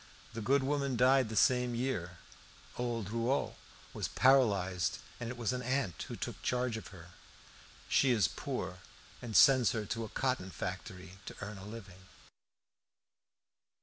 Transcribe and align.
The 0.33 0.41
good 0.41 0.63
woman 0.63 0.97
died 0.97 1.29
the 1.29 1.35
same 1.35 1.75
year; 1.75 2.17
old 2.75 3.11
Rouault 3.11 3.55
was 3.93 4.07
paralysed, 4.07 4.97
and 5.19 5.29
it 5.29 5.37
was 5.37 5.53
an 5.53 5.61
aunt 5.61 6.01
who 6.07 6.15
took 6.15 6.41
charge 6.41 6.75
of 6.75 6.87
her. 6.87 7.09
She 7.87 8.09
is 8.09 8.27
poor, 8.27 8.79
and 9.21 9.35
sends 9.37 9.73
her 9.73 9.85
to 9.85 10.03
a 10.03 10.09
cotton 10.09 10.49
factory 10.49 11.19
to 11.27 11.35
earn 11.39 11.59
a 11.59 11.65
living. 11.65 12.07